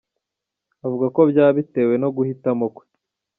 Avuga 0.85 1.05
ko 1.15 1.19
byaba 1.31 1.51
bitewe 1.59 1.93
no 2.01 2.09
guhitamo 2.15 2.65
kwe. 2.75 2.85